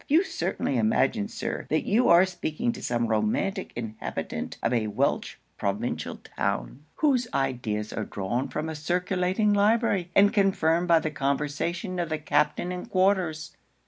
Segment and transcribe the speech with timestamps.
[0.07, 5.37] You certainly imagine, Sir, that you are speaking to some romantic inhabitant of a Welch
[5.59, 11.99] provincial town, whose ideas are drawn from a circulating library, and confirmed by the conversation
[11.99, 13.55] of the captain in quarters.'